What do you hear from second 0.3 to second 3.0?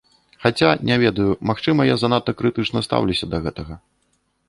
Хаця, не ведаю, магчыма, я занадта крытычна